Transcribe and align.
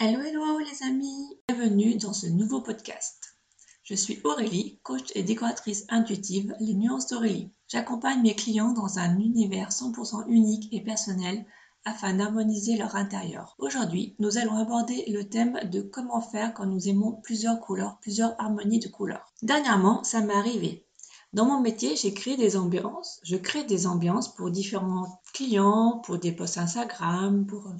Hello, 0.00 0.20
hello 0.20 0.60
les 0.60 0.86
amis 0.86 1.40
Bienvenue 1.48 1.96
dans 1.96 2.12
ce 2.12 2.28
nouveau 2.28 2.60
podcast. 2.60 3.36
Je 3.82 3.96
suis 3.96 4.20
Aurélie, 4.22 4.78
coach 4.84 5.10
et 5.16 5.24
décoratrice 5.24 5.86
intuitive 5.88 6.54
Les 6.60 6.74
Nuances 6.74 7.08
d'Aurélie. 7.08 7.50
J'accompagne 7.66 8.22
mes 8.22 8.36
clients 8.36 8.70
dans 8.70 9.00
un 9.00 9.18
univers 9.18 9.70
100% 9.70 10.28
unique 10.28 10.72
et 10.72 10.84
personnel 10.84 11.44
afin 11.84 12.14
d'harmoniser 12.14 12.76
leur 12.76 12.94
intérieur. 12.94 13.56
Aujourd'hui, 13.58 14.14
nous 14.20 14.38
allons 14.38 14.54
aborder 14.54 15.04
le 15.08 15.28
thème 15.28 15.58
de 15.64 15.80
comment 15.80 16.20
faire 16.20 16.54
quand 16.54 16.66
nous 16.66 16.88
aimons 16.88 17.20
plusieurs 17.24 17.58
couleurs, 17.58 17.98
plusieurs 18.00 18.40
harmonies 18.40 18.78
de 18.78 18.86
couleurs. 18.86 19.32
Dernièrement, 19.42 20.04
ça 20.04 20.20
m'est 20.20 20.32
arrivé. 20.32 20.86
Dans 21.32 21.44
mon 21.44 21.60
métier, 21.60 21.96
j'ai 21.96 22.14
créé 22.14 22.36
des 22.36 22.56
ambiances. 22.56 23.18
Je 23.24 23.36
crée 23.36 23.64
des 23.64 23.88
ambiances 23.88 24.32
pour 24.32 24.52
différents 24.52 25.20
clients, 25.34 26.00
pour 26.04 26.18
des 26.18 26.30
posts 26.30 26.58
Instagram, 26.58 27.46
pour 27.46 27.72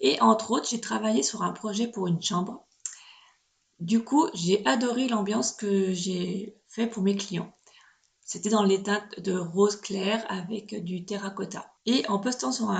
et 0.00 0.20
entre 0.20 0.50
autres, 0.50 0.68
j'ai 0.68 0.80
travaillé 0.80 1.22
sur 1.22 1.42
un 1.42 1.52
projet 1.52 1.86
pour 1.86 2.06
une 2.06 2.22
chambre. 2.22 2.64
Du 3.78 4.04
coup, 4.04 4.28
j'ai 4.34 4.66
adoré 4.66 5.08
l'ambiance 5.08 5.52
que 5.52 5.92
j'ai 5.92 6.56
fait 6.68 6.86
pour 6.86 7.02
mes 7.02 7.16
clients. 7.16 7.52
C'était 8.22 8.50
dans 8.50 8.62
les 8.62 8.82
teintes 8.82 9.20
de 9.20 9.36
rose 9.36 9.76
clair 9.76 10.24
avec 10.28 10.84
du 10.84 11.04
terracotta. 11.04 11.72
Et 11.86 12.06
en 12.08 12.18
postant 12.18 12.52
sur, 12.52 12.70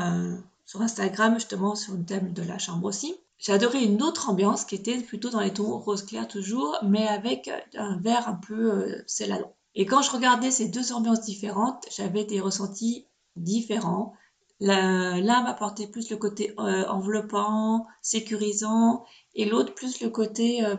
Instagram, 0.80 1.34
justement, 1.34 1.74
sur 1.74 1.94
le 1.94 2.04
thème 2.04 2.32
de 2.32 2.42
la 2.42 2.58
chambre 2.58 2.86
aussi, 2.86 3.16
j'ai 3.38 3.52
adoré 3.52 3.82
une 3.82 4.02
autre 4.02 4.28
ambiance 4.28 4.64
qui 4.64 4.74
était 4.74 4.98
plutôt 4.98 5.30
dans 5.30 5.40
les 5.40 5.52
tons 5.52 5.78
rose 5.78 6.04
clair 6.04 6.28
toujours, 6.28 6.78
mais 6.84 7.08
avec 7.08 7.50
un 7.74 7.96
vert 7.96 8.28
un 8.28 8.34
peu 8.34 8.72
euh, 8.72 9.02
céladon. 9.06 9.50
Et 9.74 9.86
quand 9.86 10.02
je 10.02 10.10
regardais 10.10 10.50
ces 10.50 10.68
deux 10.68 10.92
ambiances 10.92 11.22
différentes, 11.22 11.86
j'avais 11.90 12.24
des 12.24 12.40
ressentis 12.40 13.06
différents. 13.36 14.12
L'un 14.60 15.42
m'apportait 15.42 15.86
plus 15.86 16.10
le 16.10 16.16
côté 16.18 16.52
euh, 16.58 16.86
enveloppant, 16.86 17.86
sécurisant, 18.02 19.04
et 19.34 19.46
l'autre 19.46 19.74
plus 19.74 20.00
le 20.00 20.10
côté 20.10 20.64
euh, 20.64 20.76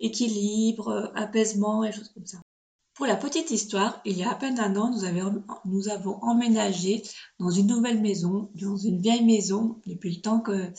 équilibre, 0.00 0.88
euh, 0.88 1.06
apaisement 1.14 1.82
et 1.82 1.92
choses 1.92 2.10
comme 2.10 2.26
ça. 2.26 2.38
Pour 2.94 3.06
la 3.06 3.16
petite 3.16 3.50
histoire, 3.50 4.00
il 4.04 4.18
y 4.18 4.22
a 4.22 4.30
à 4.30 4.34
peine 4.34 4.60
un 4.60 4.76
an, 4.76 4.90
nous, 5.64 5.88
avons 5.88 6.18
emménagé 6.22 7.02
dans 7.38 7.48
une 7.48 7.68
nouvelle 7.68 8.02
maison, 8.02 8.50
dans 8.54 8.76
une 8.76 9.00
vieille 9.00 9.24
maison, 9.24 9.80
depuis 9.86 10.14
le 10.14 10.20
temps 10.20 10.40
que, 10.40 10.70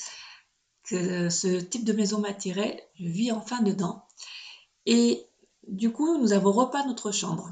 que 0.84 1.30
ce 1.30 1.60
type 1.60 1.84
de 1.84 1.94
maison 1.94 2.20
m'attirait. 2.20 2.88
Je 3.00 3.08
vis 3.08 3.32
enfin 3.32 3.64
dedans. 3.64 4.06
Et 4.86 5.26
du 5.68 5.92
coup, 5.92 6.20
nous 6.20 6.34
avons 6.34 6.52
repeint 6.52 6.86
notre 6.86 7.12
chambre. 7.12 7.50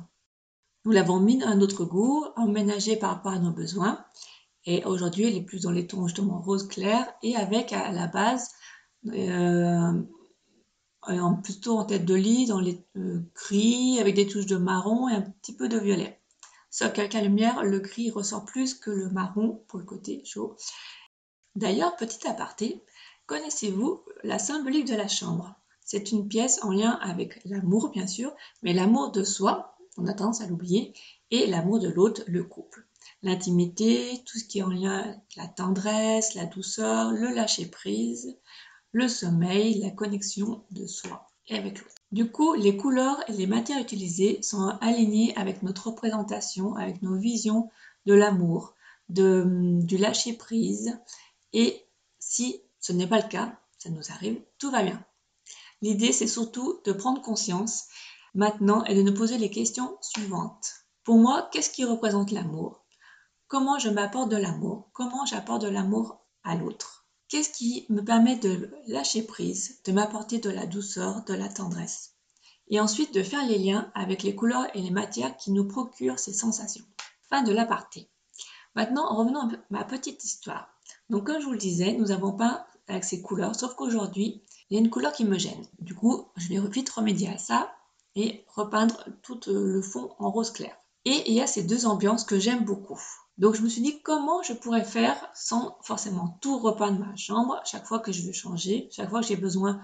Nous 0.86 0.92
l'avons 0.92 1.20
mis 1.20 1.42
à 1.42 1.56
notre 1.56 1.86
goût, 1.86 2.26
emménagé 2.36 2.96
par 2.98 3.10
rapport 3.12 3.32
à 3.32 3.40
nos 3.40 3.52
besoins. 3.52 4.06
Et 4.66 4.84
aujourd'hui, 4.86 5.26
elle 5.26 5.36
est 5.36 5.42
plus 5.42 5.62
dans 5.62 5.72
les 5.72 5.88
tons 5.88 6.08
justement 6.08 6.40
rose 6.40 6.68
clair 6.68 7.12
et 7.24 7.36
avec 7.36 7.74
à 7.74 7.92
la 7.92 8.08
base, 8.08 8.52
euh, 9.08 9.92
plutôt 11.44 11.80
en 11.80 11.86
tête 11.86 12.06
de 12.06 12.14
lit, 12.14 12.46
dans 12.46 12.60
les 12.60 12.86
euh, 12.96 13.22
gris, 13.34 14.00
avec 14.00 14.14
des 14.16 14.28
touches 14.28 14.46
de 14.46 14.58
marron 14.58 15.10
et 15.10 15.14
un 15.14 15.22
petit 15.22 15.56
peu 15.56 15.68
de 15.68 15.80
violet. 15.80 16.22
Sauf 16.70 16.94
qu'avec 16.94 17.14
la 17.14 17.22
lumière, 17.22 17.64
le 17.64 17.80
gris 17.80 18.12
ressort 18.12 18.46
plus 18.46 18.76
que 18.76 18.92
le 18.92 19.10
marron 19.10 19.64
pour 19.68 19.80
le 19.80 19.86
côté 19.86 20.22
chaud. 20.26 20.56
D'ailleurs, 21.56 21.96
petit 21.96 22.28
aparté, 22.28 22.84
connaissez-vous 23.26 24.04
la 24.24 24.38
symbolique 24.40 24.88
de 24.88 24.96
la 24.96 25.08
chambre? 25.08 25.56
C'est 25.84 26.12
une 26.12 26.28
pièce 26.28 26.64
en 26.64 26.70
lien 26.70 26.92
avec 27.02 27.42
l'amour, 27.46 27.90
bien 27.90 28.08
sûr, 28.08 28.34
mais 28.62 28.74
l'amour 28.74 29.12
de 29.12 29.24
soi, 29.24 29.76
on 29.98 30.06
a 30.06 30.14
tendance 30.14 30.40
à 30.42 30.48
l'oublier, 30.48 30.94
et 31.32 31.48
l'amour 31.48 31.80
de 31.80 31.90
l'autre, 31.90 32.22
le 32.28 32.44
couple 32.44 32.88
l'intimité, 33.24 34.22
tout 34.26 34.38
ce 34.38 34.46
qui 34.46 34.60
est 34.60 34.64
en 34.64 34.70
lien 34.70 35.00
avec 35.00 35.36
la 35.36 35.48
tendresse, 35.48 36.34
la 36.34 36.46
douceur, 36.46 37.12
le 37.12 37.30
lâcher-prise, 37.30 38.38
le 38.92 39.08
sommeil, 39.08 39.80
la 39.80 39.92
connexion 39.92 40.64
de 40.72 40.86
soi 40.88 41.28
et 41.48 41.56
avec 41.56 41.80
l'autre. 41.80 41.96
Du 42.12 42.30
coup, 42.32 42.54
les 42.56 42.76
couleurs 42.76 43.24
et 43.30 43.34
les 43.34 43.48
matières 43.48 43.80
utilisées 43.80 44.42
sont 44.42 44.68
alignées 44.82 45.36
avec 45.38 45.64
notre 45.64 45.88
représentation, 45.88 46.76
avec 46.76 47.02
nos 47.02 47.16
visions 47.16 47.70
de 48.06 48.14
l'amour, 48.14 48.76
du 49.10 49.98
lâcher-prise. 49.98 51.00
Et 51.54 51.86
si 52.20 52.62
ce 52.80 52.92
n'est 52.92 53.08
pas 53.08 53.22
le 53.22 53.30
cas, 53.30 53.58
ça 53.78 53.90
nous 53.90 54.12
arrive, 54.12 54.42
tout 54.58 54.72
va 54.72 54.84
bien. 54.84 55.04
L'idée, 55.82 56.12
c'est 56.12 56.28
surtout 56.28 56.80
de 56.86 56.92
prendre 56.92 57.22
conscience 57.22 57.86
maintenant 58.34 58.84
et 58.86 58.96
de 58.96 59.02
nous 59.02 59.14
poser 59.14 59.38
les 59.38 59.50
questions 59.50 59.98
suivantes. 60.02 60.72
Pour 61.04 61.18
moi, 61.18 61.50
qu'est-ce 61.52 61.72
qui 61.72 61.86
représente 61.86 62.32
l'amour? 62.32 62.81
Comment 63.52 63.78
je 63.78 63.90
m'apporte 63.90 64.30
de 64.30 64.38
l'amour, 64.38 64.90
comment 64.94 65.26
j'apporte 65.26 65.64
de 65.64 65.68
l'amour 65.68 66.22
à 66.46 66.56
l'autre? 66.56 67.06
Qu'est-ce 67.28 67.50
qui 67.50 67.86
me 67.90 68.02
permet 68.02 68.38
de 68.38 68.72
lâcher 68.88 69.24
prise, 69.24 69.82
de 69.84 69.92
m'apporter 69.92 70.38
de 70.38 70.50
la 70.50 70.66
douceur, 70.66 71.26
de 71.26 71.34
la 71.34 71.50
tendresse? 71.50 72.14
Et 72.70 72.80
ensuite 72.80 73.14
de 73.14 73.22
faire 73.22 73.46
les 73.46 73.58
liens 73.58 73.92
avec 73.94 74.24
les 74.24 74.36
couleurs 74.36 74.74
et 74.74 74.82
les 74.82 74.90
matières 74.90 75.36
qui 75.36 75.52
nous 75.52 75.68
procurent 75.68 76.18
ces 76.18 76.32
sensations. 76.32 76.86
Fin 77.30 77.44
de 77.44 77.52
l'aparté. 77.52 78.10
Maintenant, 78.74 79.14
revenons 79.14 79.42
à 79.42 79.50
ma 79.70 79.84
petite 79.84 80.24
histoire. 80.24 80.70
Donc, 81.10 81.26
comme 81.26 81.42
je 81.42 81.46
vous 81.46 81.52
le 81.52 81.58
disais, 81.58 81.92
nous 81.92 82.12
avons 82.12 82.32
peint 82.32 82.64
avec 82.88 83.04
ces 83.04 83.22
couleurs, 83.22 83.54
sauf 83.54 83.76
qu'aujourd'hui, 83.76 84.46
il 84.70 84.76
y 84.76 84.78
a 84.78 84.80
une 84.80 84.90
couleur 84.90 85.12
qui 85.12 85.26
me 85.26 85.38
gêne. 85.38 85.68
Du 85.80 85.94
coup, 85.94 86.30
je 86.38 86.48
vais 86.48 86.70
vite 86.70 86.90
remédier 86.90 87.28
à 87.28 87.38
ça 87.38 87.70
et 88.16 88.46
repeindre 88.48 89.04
tout 89.24 89.42
le 89.48 89.82
fond 89.82 90.16
en 90.20 90.32
rose 90.32 90.52
clair. 90.52 90.74
Et 91.04 91.30
il 91.30 91.34
y 91.34 91.42
a 91.42 91.48
ces 91.48 91.64
deux 91.64 91.86
ambiances 91.86 92.24
que 92.24 92.40
j'aime 92.40 92.64
beaucoup. 92.64 93.02
Donc 93.42 93.56
je 93.56 93.64
me 93.64 93.70
suis 93.70 93.82
dit 93.82 94.00
comment 94.04 94.44
je 94.44 94.54
pourrais 94.54 94.84
faire 94.84 95.18
sans 95.34 95.76
forcément 95.82 96.38
tout 96.42 96.60
repeindre 96.60 97.00
ma 97.00 97.16
chambre 97.16 97.60
chaque 97.66 97.88
fois 97.88 97.98
que 97.98 98.12
je 98.12 98.22
veux 98.22 98.34
changer, 98.34 98.88
chaque 98.92 99.10
fois 99.10 99.22
que 99.22 99.26
j'ai 99.26 99.36
besoin 99.36 99.82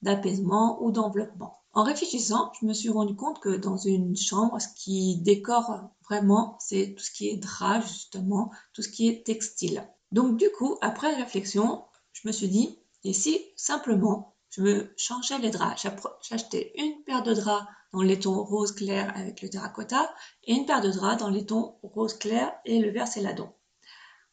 d'apaisement 0.00 0.80
ou 0.80 0.92
d'enveloppement? 0.92 1.58
En 1.72 1.82
réfléchissant, 1.82 2.52
je 2.60 2.66
me 2.66 2.72
suis 2.72 2.88
rendu 2.88 3.16
compte 3.16 3.40
que 3.40 3.56
dans 3.56 3.76
une 3.76 4.16
chambre, 4.16 4.60
ce 4.60 4.68
qui 4.76 5.16
décore 5.22 5.90
vraiment, 6.08 6.56
c'est 6.60 6.94
tout 6.96 7.02
ce 7.02 7.10
qui 7.10 7.28
est 7.28 7.36
drap, 7.36 7.80
justement, 7.80 8.52
tout 8.74 8.82
ce 8.82 8.88
qui 8.88 9.08
est 9.08 9.26
textile. 9.26 9.84
Donc 10.12 10.36
du 10.36 10.48
coup, 10.56 10.78
après 10.80 11.12
réflexion, 11.12 11.82
je 12.12 12.28
me 12.28 12.32
suis 12.32 12.48
dit, 12.48 12.78
et 13.02 13.12
si 13.12 13.40
simplement 13.56 14.36
je 14.50 14.62
me 14.62 14.94
changeais 14.96 15.38
les 15.38 15.50
draps, 15.50 15.84
j'achetais 16.22 16.72
une 16.76 17.02
paire 17.02 17.24
de 17.24 17.34
draps 17.34 17.66
dans 17.92 18.02
les 18.02 18.18
tons 18.18 18.42
rose 18.42 18.72
clair 18.72 19.12
avec 19.16 19.42
le 19.42 19.50
terracotta 19.50 20.12
et 20.44 20.54
une 20.54 20.66
paire 20.66 20.80
de 20.80 20.90
draps 20.90 21.20
dans 21.20 21.30
les 21.30 21.44
tons 21.44 21.76
rose 21.82 22.14
clair 22.14 22.52
et 22.64 22.78
le 22.78 22.90
vert 22.90 23.08
céladon. 23.08 23.50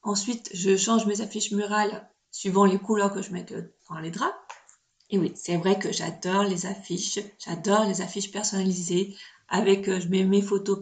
Ensuite, 0.04 0.50
je 0.54 0.78
change 0.78 1.06
mes 1.06 1.22
affiches 1.22 1.52
murales 1.52 2.10
suivant 2.32 2.66
les 2.66 2.78
couleurs 2.78 3.14
que 3.14 3.22
je 3.22 3.32
mets 3.32 3.46
dans 3.90 4.00
les 4.00 4.12
draps. 4.12 4.36
Et 5.10 5.18
oui, 5.18 5.32
c'est 5.36 5.58
vrai 5.58 5.80
que 5.80 5.92
j'adore 5.92 6.44
les 6.44 6.66
affiches, 6.66 7.20
j'adore 7.40 7.86
les 7.86 8.02
affiches 8.02 8.32
personnalisées 8.32 9.16
avec 9.50 9.88
euh, 9.88 10.00
je 10.00 10.10
mets 10.10 10.26
mes 10.26 10.42
photos 10.42 10.80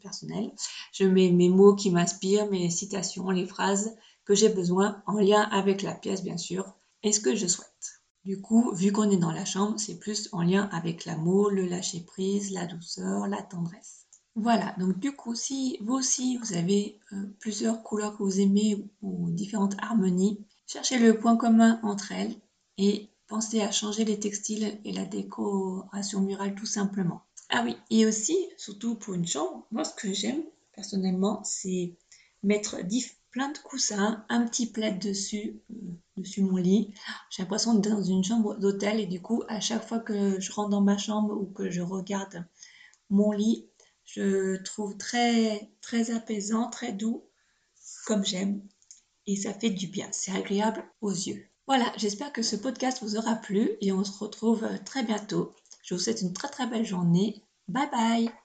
personnelles, 0.00 0.52
je 0.92 1.04
mets 1.04 1.30
mes 1.30 1.50
mots 1.50 1.74
qui 1.74 1.90
m'inspirent, 1.90 2.50
mes 2.50 2.70
citations, 2.70 3.30
les 3.30 3.46
phrases 3.46 3.94
que 4.24 4.34
j'ai 4.34 4.48
besoin 4.48 5.02
en 5.06 5.18
lien 5.18 5.42
avec 5.42 5.82
la 5.82 5.94
pièce 5.94 6.22
bien 6.22 6.38
sûr 6.38 6.74
et 7.02 7.12
ce 7.12 7.20
que 7.20 7.34
je 7.34 7.46
souhaite. 7.46 7.99
Du 8.24 8.40
coup, 8.40 8.72
vu 8.74 8.92
qu'on 8.92 9.10
est 9.10 9.16
dans 9.16 9.32
la 9.32 9.44
chambre, 9.44 9.78
c'est 9.78 9.98
plus 9.98 10.28
en 10.32 10.42
lien 10.42 10.68
avec 10.72 11.06
l'amour, 11.06 11.50
le 11.50 11.66
lâcher-prise, 11.66 12.50
la 12.50 12.66
douceur, 12.66 13.26
la 13.28 13.42
tendresse. 13.42 14.06
Voilà, 14.36 14.74
donc 14.78 14.98
du 14.98 15.12
coup, 15.12 15.34
si 15.34 15.78
vous 15.80 15.94
aussi 15.94 16.36
vous 16.36 16.52
avez 16.52 16.98
euh, 17.12 17.24
plusieurs 17.40 17.82
couleurs 17.82 18.16
que 18.16 18.22
vous 18.22 18.40
aimez 18.40 18.84
ou 19.02 19.30
différentes 19.30 19.76
harmonies, 19.78 20.44
cherchez 20.66 20.98
le 20.98 21.18
point 21.18 21.36
commun 21.36 21.80
entre 21.82 22.12
elles 22.12 22.34
et 22.78 23.08
pensez 23.26 23.60
à 23.60 23.72
changer 23.72 24.04
les 24.04 24.20
textiles 24.20 24.78
et 24.84 24.92
la 24.92 25.04
décoration 25.04 26.20
murale 26.20 26.54
tout 26.54 26.66
simplement. 26.66 27.22
Ah 27.48 27.62
oui, 27.64 27.76
et 27.90 28.06
aussi, 28.06 28.36
surtout 28.56 28.94
pour 28.94 29.14
une 29.14 29.26
chambre, 29.26 29.66
moi 29.70 29.84
ce 29.84 29.94
que 29.94 30.12
j'aime 30.12 30.42
personnellement, 30.74 31.42
c'est 31.44 31.96
mettre 32.42 32.82
plein 33.30 33.50
de 33.50 33.58
coussins, 33.58 34.24
un 34.28 34.46
petit 34.46 34.70
plaid 34.70 34.98
dessus, 34.98 35.60
euh, 35.70 35.74
dessus 36.16 36.42
mon 36.42 36.56
lit. 36.56 36.94
J'ai 37.30 37.42
l'impression 37.42 37.74
d'être 37.74 37.94
dans 37.94 38.02
une 38.02 38.24
chambre 38.24 38.56
d'hôtel 38.56 39.00
et 39.00 39.06
du 39.06 39.20
coup, 39.20 39.42
à 39.48 39.60
chaque 39.60 39.86
fois 39.86 40.00
que 40.00 40.40
je 40.40 40.52
rentre 40.52 40.70
dans 40.70 40.80
ma 40.80 40.98
chambre 40.98 41.34
ou 41.34 41.46
que 41.46 41.70
je 41.70 41.80
regarde 41.80 42.44
mon 43.08 43.32
lit, 43.32 43.68
je 44.04 44.56
trouve 44.62 44.96
très, 44.96 45.70
très 45.80 46.10
apaisant, 46.10 46.68
très 46.68 46.92
doux, 46.92 47.24
comme 48.06 48.24
j'aime. 48.24 48.62
Et 49.26 49.36
ça 49.36 49.54
fait 49.54 49.70
du 49.70 49.86
bien, 49.86 50.08
c'est 50.12 50.32
agréable 50.32 50.84
aux 51.00 51.12
yeux. 51.12 51.46
Voilà, 51.66 51.92
j'espère 51.96 52.32
que 52.32 52.42
ce 52.42 52.56
podcast 52.56 52.98
vous 53.02 53.16
aura 53.16 53.36
plu 53.36 53.70
et 53.80 53.92
on 53.92 54.02
se 54.02 54.18
retrouve 54.18 54.66
très 54.84 55.04
bientôt. 55.04 55.54
Je 55.82 55.94
vous 55.94 56.00
souhaite 56.00 56.22
une 56.22 56.32
très 56.32 56.48
très 56.48 56.66
belle 56.66 56.86
journée. 56.86 57.44
Bye 57.68 57.90
bye 57.92 58.39